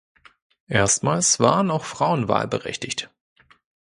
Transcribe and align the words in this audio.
Erstmals 0.67 1.39
waren 1.39 1.69
auch 1.69 1.85
Frauen 1.85 2.27
wahlberechtigt. 2.27 3.11